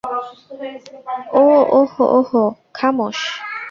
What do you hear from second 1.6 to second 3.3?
ওহো, ওহো, খামোশ!